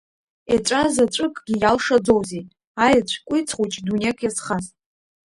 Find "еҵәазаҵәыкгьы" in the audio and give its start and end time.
0.53-1.55